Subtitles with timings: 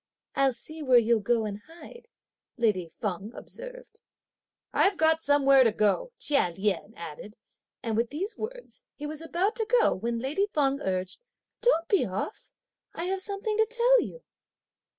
[0.35, 2.07] "I'll see where you'll go and hide,"
[2.57, 3.99] lady Feng observed.
[4.73, 7.35] "I've got somewhere to go!" Chia Lien added;
[7.83, 11.19] and with these words, he was about to go, when lady Feng urged:
[11.61, 12.49] "Don't be off!
[12.95, 14.23] I have something to tell you."